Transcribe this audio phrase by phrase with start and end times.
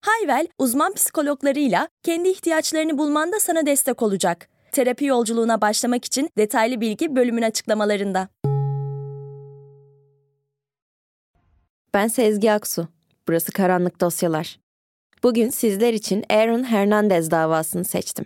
[0.00, 4.48] Hayvel, uzman psikologlarıyla kendi ihtiyaçlarını bulmanda sana destek olacak.
[4.72, 8.28] Terapi yolculuğuna başlamak için detaylı bilgi bölümün açıklamalarında.
[11.94, 12.88] Ben Sezgi Aksu.
[13.28, 14.58] Burası Karanlık Dosyalar.
[15.22, 18.24] Bugün sizler için Aaron Hernandez davasını seçtim.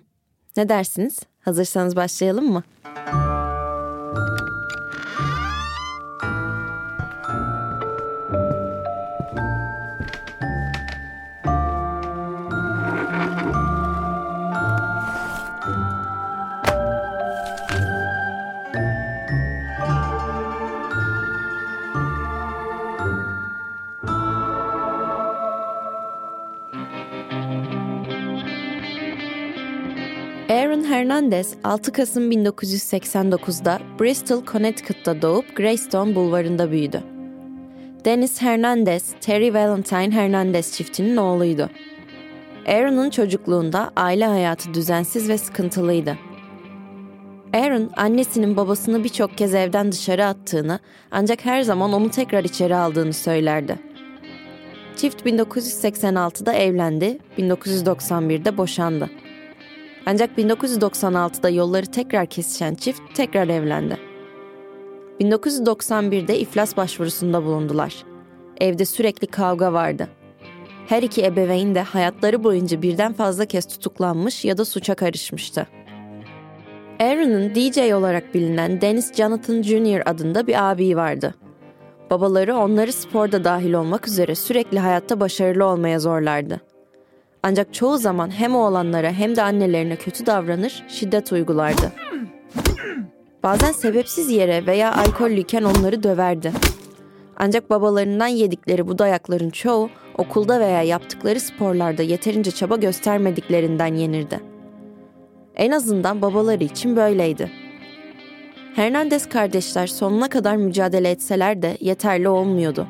[0.57, 1.19] Ne dersiniz?
[1.41, 2.63] Hazırsanız başlayalım mı?
[2.85, 3.34] Aaron
[31.15, 37.03] Hernandez 6 Kasım 1989'da Bristol, Connecticut'ta doğup Greystone Bulvarı'nda büyüdü.
[38.05, 41.71] Dennis Hernandez, Terry Valentine Hernandez çiftinin oğluydu.
[42.67, 46.19] Aaron'un çocukluğunda aile hayatı düzensiz ve sıkıntılıydı.
[47.55, 50.79] Aaron, annesinin babasını birçok kez evden dışarı attığını
[51.11, 53.79] ancak her zaman onu tekrar içeri aldığını söylerdi.
[54.97, 59.11] Çift 1986'da evlendi, 1991'de boşandı.
[60.07, 63.99] Ancak 1996'da yolları tekrar kesişen çift tekrar evlendi.
[65.21, 68.05] 1991'de iflas başvurusunda bulundular.
[68.61, 70.09] Evde sürekli kavga vardı.
[70.87, 75.67] Her iki ebeveyn de hayatları boyunca birden fazla kez tutuklanmış ya da suça karışmıştı.
[77.01, 80.03] Aaron'ın DJ olarak bilinen Dennis Jonathan Jr.
[80.07, 81.35] adında bir abi vardı.
[82.11, 86.61] Babaları onları sporda dahil olmak üzere sürekli hayatta başarılı olmaya zorlardı.
[87.47, 91.93] Ancak çoğu zaman hem oğlanlara hem de annelerine kötü davranır, şiddet uygulardı.
[93.43, 96.53] Bazen sebepsiz yere veya alkollüyken onları döverdi.
[97.37, 104.41] Ancak babalarından yedikleri bu dayakların çoğu okulda veya yaptıkları sporlarda yeterince çaba göstermediklerinden yenirdi.
[105.55, 107.51] En azından babaları için böyleydi.
[108.75, 112.87] Hernandez kardeşler sonuna kadar mücadele etseler de yeterli olmuyordu.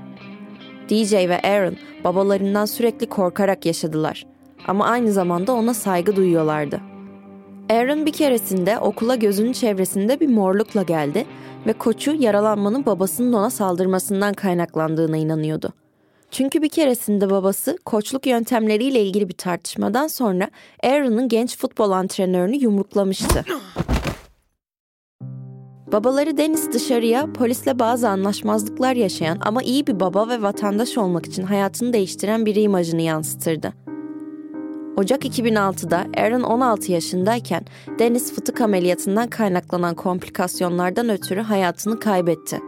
[0.89, 4.34] DJ ve Aaron babalarından sürekli korkarak yaşadılar
[4.69, 6.81] ama aynı zamanda ona saygı duyuyorlardı.
[7.71, 11.27] Aaron bir keresinde okula gözünün çevresinde bir morlukla geldi
[11.67, 15.73] ve koçu yaralanmanın babasının ona saldırmasından kaynaklandığına inanıyordu.
[16.31, 20.51] Çünkü bir keresinde babası koçluk yöntemleriyle ilgili bir tartışmadan sonra
[20.83, 23.45] Aaron'ın genç futbol antrenörünü yumruklamıştı.
[25.93, 31.43] Babaları Deniz dışarıya polisle bazı anlaşmazlıklar yaşayan ama iyi bir baba ve vatandaş olmak için
[31.43, 33.84] hayatını değiştiren biri imajını yansıtırdı.
[34.97, 37.65] Ocak 2006'da Aaron 16 yaşındayken
[37.99, 42.61] Deniz fıtık ameliyatından kaynaklanan komplikasyonlardan ötürü hayatını kaybetti.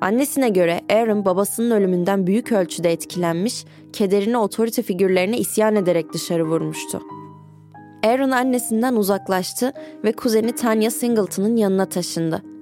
[0.00, 7.02] Annesine göre Aaron babasının ölümünden büyük ölçüde etkilenmiş, kederini otorite figürlerine isyan ederek dışarı vurmuştu.
[8.06, 9.72] Aaron annesinden uzaklaştı
[10.04, 12.53] ve kuzeni Tanya Singleton'ın yanına taşındı.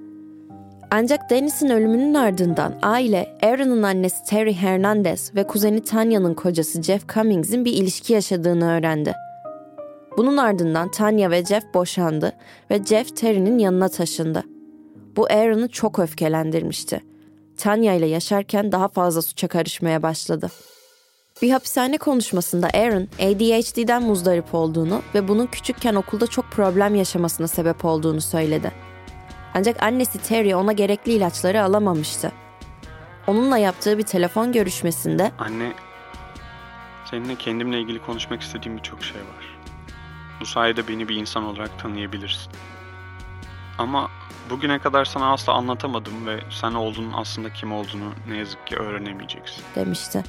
[0.95, 7.65] Ancak Dennis'in ölümünün ardından aile Aaron'ın annesi Terry Hernandez ve kuzeni Tanya'nın kocası Jeff Cummings'in
[7.65, 9.13] bir ilişki yaşadığını öğrendi.
[10.17, 12.33] Bunun ardından Tanya ve Jeff boşandı
[12.71, 14.43] ve Jeff Terry'nin yanına taşındı.
[15.15, 17.01] Bu Aaron'ı çok öfkelendirmişti.
[17.57, 20.47] Tanya ile yaşarken daha fazla suça karışmaya başladı.
[21.41, 27.85] Bir hapishane konuşmasında Aaron ADHD'den muzdarip olduğunu ve bunun küçükken okulda çok problem yaşamasına sebep
[27.85, 28.92] olduğunu söyledi.
[29.53, 32.31] Ancak annesi Terry ona gerekli ilaçları alamamıştı.
[33.27, 35.73] Onunla yaptığı bir telefon görüşmesinde Anne,
[37.05, 39.57] seninle kendimle ilgili konuşmak istediğim birçok şey var.
[40.39, 42.51] Bu sayede beni bir insan olarak tanıyabilirsin.
[43.77, 44.09] Ama
[44.49, 49.63] bugüne kadar sana asla anlatamadım ve sen oğlunun aslında kim olduğunu ne yazık ki öğrenemeyeceksin.
[49.75, 50.23] demişti.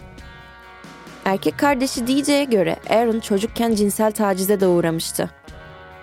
[1.24, 5.30] Erkek kardeşi DJ'ye göre Aaron çocukken cinsel tacize de uğramıştı.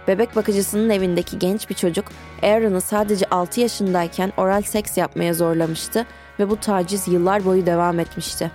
[0.08, 2.06] Bebek bakıcısının evindeki genç bir çocuk
[2.44, 6.06] Aaron'ı sadece 6 yaşındayken oral seks yapmaya zorlamıştı
[6.40, 8.52] ve bu taciz yıllar boyu devam etmişti.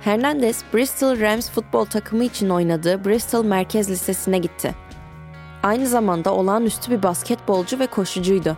[0.00, 4.74] Hernandez, Bristol Rams futbol takımı için oynadığı Bristol Merkez Lisesi'ne gitti.
[5.62, 8.56] Aynı zamanda olağanüstü bir basketbolcu ve koşucuydu.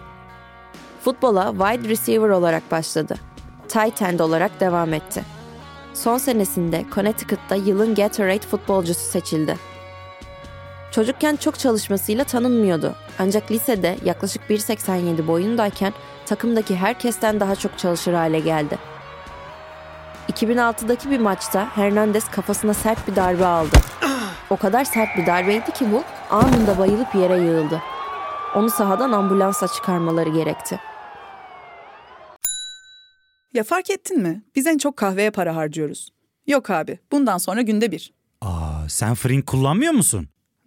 [1.01, 3.15] Futbola wide receiver olarak başladı.
[3.69, 5.23] Tight end olarak devam etti.
[5.95, 9.70] Son senesinde Connecticut'ta yılın Gatorade futbolcusu seçildi.
[10.91, 12.95] Çocukken çok çalışmasıyla tanınmıyordu.
[13.19, 15.93] Ancak lisede yaklaşık 1.87 boyundayken
[16.27, 18.79] takımdaki herkesten daha çok çalışır hale geldi.
[20.33, 23.77] 2006'daki bir maçta Hernandez kafasına sert bir darbe aldı.
[24.51, 27.83] O kadar sert bir darbeydi ki bu anında bayılıp yere yığıldı.
[28.55, 30.81] Onu sahadan ambulansla çıkarmaları gerekti.
[33.55, 34.43] Ya fark ettin mi?
[34.57, 36.11] Biz en çok kahveye para harcıyoruz.
[36.47, 38.13] Yok abi, bundan sonra günde bir.
[38.41, 40.29] Aa, sen Frink kullanmıyor musun?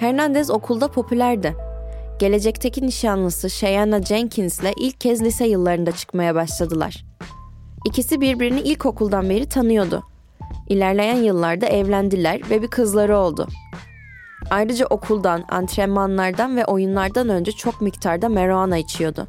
[0.00, 1.56] Hernandez okulda popülerdi.
[2.18, 7.04] Gelecekteki nişanlısı Cheyenne Jenkins'le ilk kez lise yıllarında çıkmaya başladılar.
[7.86, 10.02] İkisi birbirini ilkokuldan beri tanıyordu.
[10.68, 13.48] İlerleyen yıllarda evlendiler ve bir kızları oldu.
[14.50, 19.28] Ayrıca okuldan, antrenmanlardan ve oyunlardan önce çok miktarda marijuana içiyordu.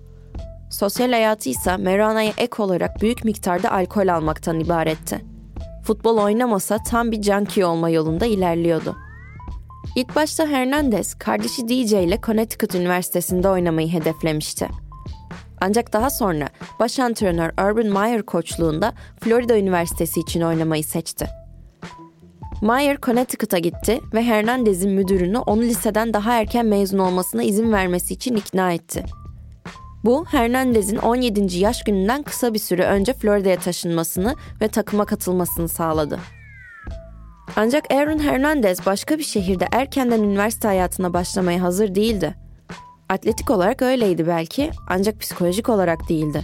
[0.69, 5.25] Sosyal hayatı ise marijuana'ya ek olarak büyük miktarda alkol almaktan ibaretti.
[5.83, 8.95] Futbol oynamasa tam bir junkie olma yolunda ilerliyordu.
[9.95, 14.67] İlk başta Hernandez, kardeşi DJ ile Connecticut Üniversitesi'nde oynamayı hedeflemişti.
[15.61, 16.49] Ancak daha sonra
[16.79, 21.27] baş antrenör Urban Meyer koçluğunda Florida Üniversitesi için oynamayı seçti.
[22.61, 28.35] Meyer Connecticut'a gitti ve Hernandez'in müdürünü onu liseden daha erken mezun olmasına izin vermesi için
[28.35, 29.03] ikna etti.
[30.03, 31.59] Bu, Hernandez'in 17.
[31.59, 36.19] yaş gününden kısa bir süre önce Florida'ya taşınmasını ve takıma katılmasını sağladı.
[37.61, 42.35] Ancak Aaron Hernandez başka bir şehirde erkenden üniversite hayatına başlamaya hazır değildi.
[43.09, 46.43] Atletik olarak öyleydi belki ancak psikolojik olarak değildi.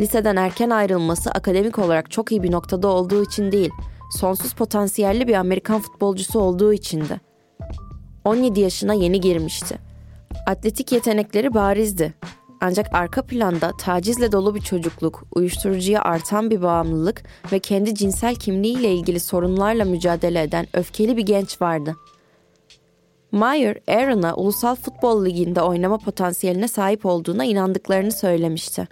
[0.00, 3.70] Liseden erken ayrılması akademik olarak çok iyi bir noktada olduğu için değil,
[4.10, 7.20] sonsuz potansiyelli bir Amerikan futbolcusu olduğu içindi.
[8.24, 9.78] 17 yaşına yeni girmişti.
[10.46, 12.14] Atletik yetenekleri barizdi.
[12.60, 17.22] Ancak arka planda tacizle dolu bir çocukluk, uyuşturucuya artan bir bağımlılık
[17.52, 21.96] ve kendi cinsel kimliğiyle ilgili sorunlarla mücadele eden öfkeli bir genç vardı.
[23.32, 28.88] Meyer, Aaron'a Ulusal Futbol Ligi'nde oynama potansiyeline sahip olduğuna inandıklarını söylemişti.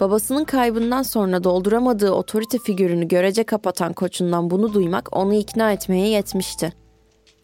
[0.00, 6.79] Babasının kaybından sonra dolduramadığı otorite figürünü görece kapatan koçundan bunu duymak onu ikna etmeye yetmişti.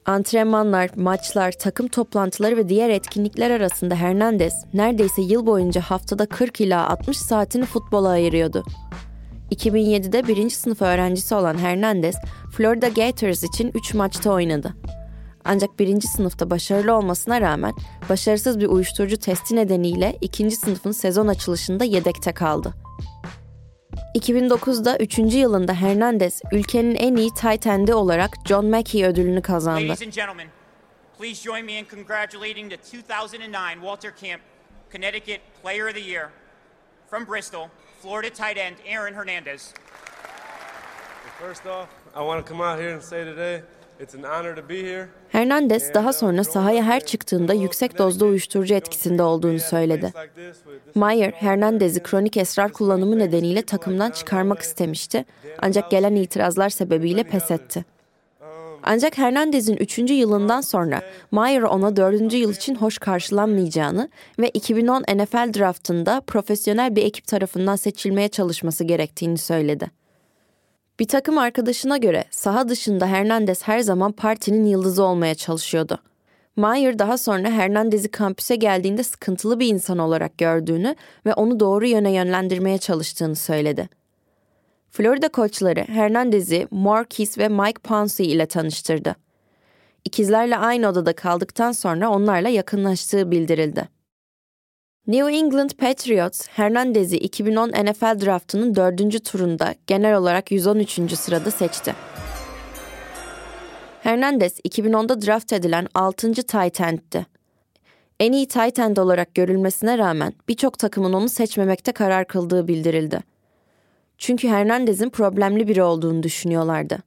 [0.06, 6.88] Antrenmanlar, maçlar, takım toplantıları ve diğer etkinlikler arasında Hernandez neredeyse yıl boyunca haftada 40 ila
[6.88, 8.64] 60 saatini futbola ayırıyordu.
[9.50, 12.16] 2007'de birinci sınıf öğrencisi olan Hernandez,
[12.56, 14.74] Florida Gators için 3 maçta oynadı.
[15.44, 17.72] Ancak birinci sınıfta başarılı olmasına rağmen
[18.08, 22.85] başarısız bir uyuşturucu testi nedeniyle ikinci sınıfın sezon açılışında yedekte kaldı.
[24.16, 25.18] 2009'da 3.
[25.18, 29.88] yılında Hernandez ülkenin en iyi tight end'i olarak John Mackey ödülünü kazandı.
[29.88, 30.48] Ladies and gentlemen,
[31.18, 34.42] please join me in congratulating the 2009 Walter Camp
[34.92, 36.28] Connecticut Player of the Year
[37.10, 37.68] from Bristol,
[38.02, 39.74] Florida tight end Aaron Hernandez.
[41.40, 43.62] First off, I want to come out here and say today
[44.00, 45.08] it's an honor to be here.
[45.28, 50.12] Hernandez daha sonra sahaya her çıktığında yüksek dozda uyuşturucu etkisinde olduğunu söyledi.
[50.94, 55.24] Meyer, Hernandez'i kronik esrar kullanımı nedeniyle takımdan çıkarmak istemişti
[55.58, 57.84] ancak gelen itirazlar sebebiyle pes etti.
[58.82, 59.98] Ancak Hernandez'in 3.
[59.98, 62.32] yılından sonra Meyer ona 4.
[62.32, 69.38] yıl için hoş karşılanmayacağını ve 2010 NFL draftında profesyonel bir ekip tarafından seçilmeye çalışması gerektiğini
[69.38, 69.90] söyledi.
[71.00, 75.98] Bir takım arkadaşına göre saha dışında Hernandez her zaman partinin yıldızı olmaya çalışıyordu.
[76.56, 82.12] Meyer daha sonra Hernandez'i kampüse geldiğinde sıkıntılı bir insan olarak gördüğünü ve onu doğru yöne
[82.12, 83.88] yönlendirmeye çalıştığını söyledi.
[84.90, 89.16] Florida koçları Hernandez'i Marquis ve Mike Pouncey ile tanıştırdı.
[90.04, 93.95] İkizlerle aynı odada kaldıktan sonra onlarla yakınlaştığı bildirildi.
[95.06, 101.18] New England Patriots, Hernandez'i 2010 NFL draftının dördüncü turunda genel olarak 113.
[101.18, 101.94] sırada seçti.
[104.02, 106.32] Hernandez 2010'da draft edilen 6.
[106.32, 107.26] tight end'ti.
[108.20, 113.20] En iyi tight end olarak görülmesine rağmen birçok takımın onu seçmemekte karar kıldığı bildirildi.
[114.18, 116.98] Çünkü Hernandez'in problemli biri olduğunu düşünüyorlardı.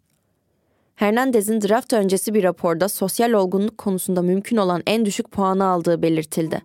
[0.96, 6.62] Hernandez'in draft öncesi bir raporda sosyal olgunluk konusunda mümkün olan en düşük puanı aldığı belirtildi.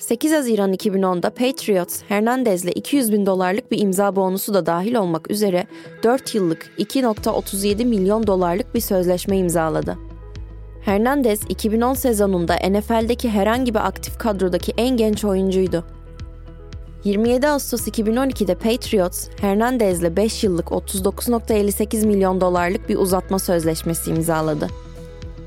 [0.00, 5.66] 8 Haziran 2010'da Patriots, Hernandez'le 200 bin dolarlık bir imza bonusu da dahil olmak üzere
[6.02, 9.98] 4 yıllık 2.37 milyon dolarlık bir sözleşme imzaladı.
[10.84, 15.84] Hernandez 2010 sezonunda NFL'deki herhangi bir aktif kadrodaki en genç oyuncuydu.
[17.04, 24.68] 27 Ağustos 2012'de Patriots, Hernandez'le 5 yıllık 39.58 milyon dolarlık bir uzatma sözleşmesi imzaladı.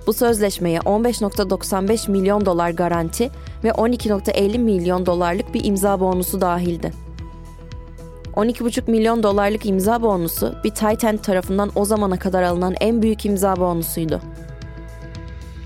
[0.08, 3.30] Bu sözleşmeye 15.95 milyon dolar garanti
[3.64, 6.92] ve 12.50 milyon dolarlık bir imza bonusu dahildi.
[8.36, 13.26] 12,5 milyon dolarlık imza bonusu bir tight end tarafından o zamana kadar alınan en büyük
[13.26, 14.22] imza bonusuydu.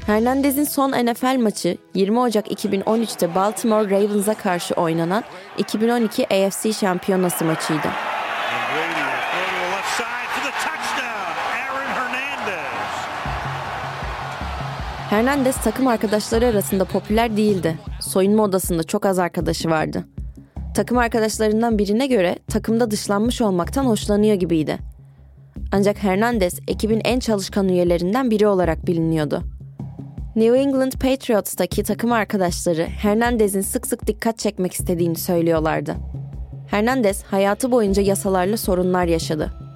[0.06, 5.24] Hernandez'in son NFL maçı 20 Ocak 2013'te Baltimore Ravens'a karşı oynanan
[5.58, 7.88] 2012 AFC Şampiyonası maçıydı.
[15.10, 17.78] Hernandez takım arkadaşları arasında popüler değildi.
[18.02, 20.04] Soyunma odasında çok az arkadaşı vardı.
[20.76, 24.78] Takım arkadaşlarından birine göre takımda dışlanmış olmaktan hoşlanıyor gibiydi.
[25.72, 29.42] Ancak Hernandez ekibin en çalışkan üyelerinden biri olarak biliniyordu.
[30.36, 35.96] New England Patriots'taki takım arkadaşları Hernandez'in sık sık dikkat çekmek istediğini söylüyorlardı.
[36.70, 39.67] Hernandez hayatı boyunca yasalarla sorunlar yaşadı.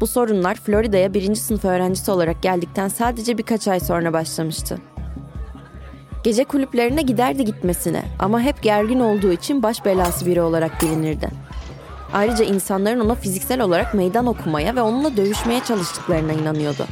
[0.00, 4.78] Bu sorunlar Florida'ya birinci sınıf öğrencisi olarak geldikten sadece birkaç ay sonra başlamıştı.
[6.24, 11.28] Gece kulüplerine giderdi gitmesine ama hep gergin olduğu için baş belası biri olarak bilinirdi.
[12.12, 16.86] Ayrıca insanların ona fiziksel olarak meydan okumaya ve onunla dövüşmeye çalıştıklarına inanıyordu.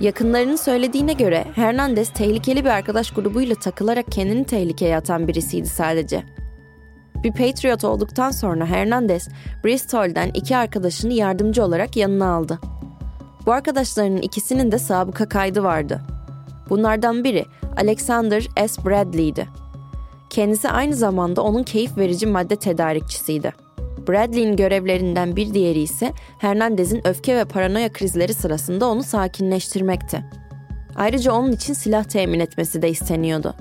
[0.00, 6.22] Yakınlarının söylediğine göre Hernandez tehlikeli bir arkadaş grubuyla takılarak kendini tehlikeye atan birisiydi sadece.
[7.24, 9.28] Bir Patriot olduktan sonra Hernandez,
[9.64, 12.58] Bristol'den iki arkadaşını yardımcı olarak yanına aldı.
[13.46, 16.00] Bu arkadaşlarının ikisinin de sabıka kaydı vardı.
[16.70, 17.44] Bunlardan biri
[17.76, 18.84] Alexander S.
[18.84, 19.48] Bradley'di.
[20.30, 23.52] Kendisi aynı zamanda onun keyif verici madde tedarikçisiydi.
[24.08, 30.24] Bradley'in görevlerinden bir diğeri ise Hernandez'in öfke ve paranoya krizleri sırasında onu sakinleştirmekti.
[30.96, 33.54] Ayrıca onun için silah temin etmesi de isteniyordu.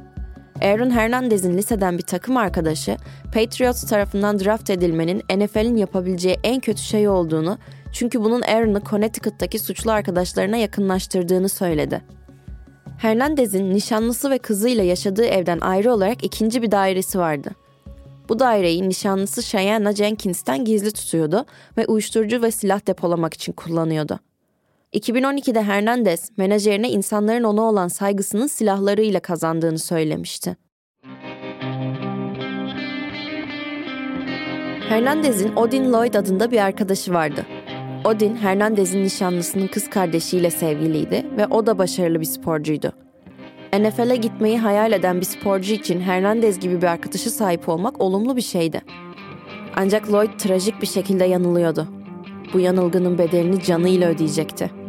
[0.62, 2.97] Aaron Hernandez'in liseden bir takım arkadaşı,
[3.33, 7.57] Patriots tarafından draft edilmenin NFL'in yapabileceği en kötü şey olduğunu,
[7.93, 12.01] çünkü bunun Aaron'ı Connecticut'taki suçlu arkadaşlarına yakınlaştırdığını söyledi.
[12.97, 17.50] Hernandez'in nişanlısı ve kızıyla yaşadığı evden ayrı olarak ikinci bir dairesi vardı.
[18.29, 21.45] Bu daireyi nişanlısı Cheyenne Jenkins'ten gizli tutuyordu
[21.77, 24.19] ve uyuşturucu ve silah depolamak için kullanıyordu.
[24.95, 30.55] 2012'de Hernandez, menajerine insanların ona olan saygısının silahlarıyla kazandığını söylemişti.
[34.89, 37.45] Hernandez'in Odin Lloyd adında bir arkadaşı vardı.
[38.05, 42.91] Odin, Hernandez'in nişanlısının kız kardeşiyle sevgiliydi ve o da başarılı bir sporcuydu.
[43.73, 48.41] NFL'e gitmeyi hayal eden bir sporcu için Hernandez gibi bir arkadaşı sahip olmak olumlu bir
[48.41, 48.81] şeydi.
[49.75, 51.87] Ancak Lloyd trajik bir şekilde yanılıyordu.
[52.53, 54.84] Bu yanılgının bedelini canıyla ödeyecekti.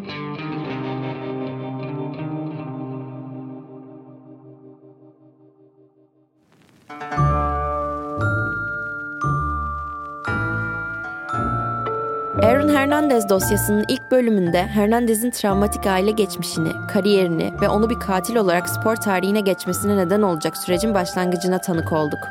[13.17, 18.97] Hernandez dosyasının ilk bölümünde Hernandez'in travmatik aile geçmişini, kariyerini ve onu bir katil olarak spor
[18.97, 22.29] tarihine geçmesine neden olacak sürecin başlangıcına tanık olduk.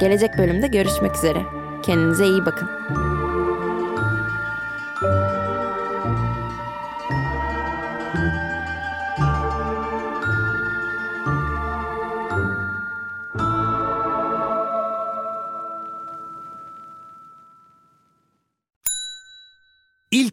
[0.00, 1.42] Gelecek bölümde görüşmek üzere.
[1.82, 2.68] Kendinize iyi bakın.